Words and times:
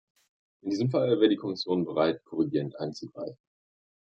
In 0.63 0.71
diesem 0.71 0.89
Fall 0.89 1.09
wäre 1.19 1.29
die 1.29 1.35
Kommission 1.35 1.85
bereit, 1.85 2.23
korrigierend 2.25 2.75
einzugreifen. 2.79 3.37